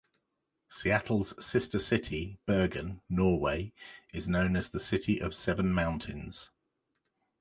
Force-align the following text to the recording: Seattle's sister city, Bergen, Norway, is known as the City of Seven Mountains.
Seattle's 0.67 1.45
sister 1.45 1.77
city, 1.77 2.39
Bergen, 2.47 3.01
Norway, 3.07 3.71
is 4.11 4.27
known 4.27 4.55
as 4.55 4.67
the 4.67 4.79
City 4.79 5.19
of 5.21 5.35
Seven 5.35 5.71
Mountains. 5.71 6.49